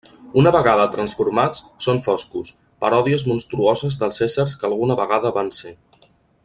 [0.41, 2.51] Una vegada transformats són foscos,
[2.85, 5.77] paròdies monstruoses dels éssers que alguna vegada van ser.